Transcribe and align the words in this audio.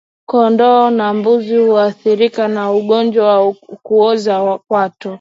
Kondoo 0.29 0.89
na 0.89 1.13
mbuzi 1.13 1.57
huathirika 1.57 2.47
na 2.47 2.71
ugonjwa 2.71 3.45
wa 3.45 3.53
kuoza 3.83 4.57
kwato 4.67 5.09